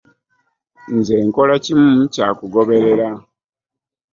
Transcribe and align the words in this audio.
Nze 0.95 1.15
nkola 1.27 1.55
kimu 1.63 1.93
kya 2.13 2.27
kugoberera. 2.37 3.07